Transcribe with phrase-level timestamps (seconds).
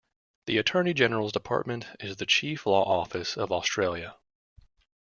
[0.47, 4.15] The Attorney-General's Department is the chief law office of Australia.